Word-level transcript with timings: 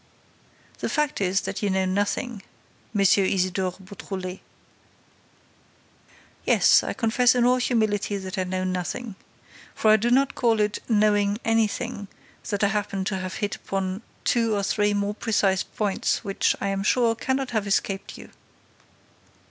"The 0.79 0.89
fact 0.89 1.21
is 1.21 1.41
that 1.41 1.61
you 1.61 1.69
know 1.69 1.85
nothing, 1.85 2.41
M. 2.95 3.01
Isidore 3.01 3.73
Beautrelet." 3.73 4.39
"Yes, 6.43 6.81
I 6.81 6.93
confess 6.93 7.35
in 7.35 7.45
all 7.45 7.57
humility 7.57 8.17
that 8.17 8.35
I 8.39 8.45
know 8.45 8.63
nothing. 8.63 9.13
For 9.75 9.91
I 9.91 9.97
do 9.97 10.09
not 10.09 10.33
call 10.33 10.59
it 10.59 10.79
'knowing 10.89 11.37
anything' 11.45 12.07
that 12.49 12.63
I 12.63 12.69
happen 12.69 13.03
to 13.05 13.19
have 13.19 13.35
hit 13.45 13.57
upon 13.57 14.01
two 14.23 14.55
or 14.55 14.63
three 14.63 14.95
more 14.95 15.13
precise 15.13 15.61
points 15.61 16.23
which, 16.23 16.55
I 16.59 16.69
am 16.69 16.81
sure, 16.81 17.13
cannot 17.13 17.51
have 17.51 17.67
escaped 17.67 18.17
you." 18.17 18.31